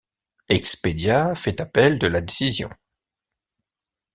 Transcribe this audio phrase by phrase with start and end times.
[0.49, 2.71] Expedia fait appel de la décision.